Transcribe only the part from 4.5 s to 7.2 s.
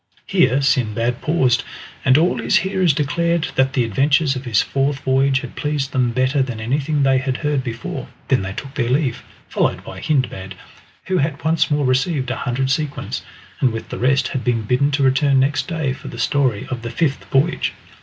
fourth voyage had pleased them better than anything they